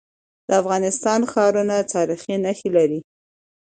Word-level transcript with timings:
د 0.47 0.49
افغانستان 0.61 1.19
ښارونه 1.31 1.75
تاریخي 1.93 2.35
نښي 2.43 2.69
لري. 2.77 2.99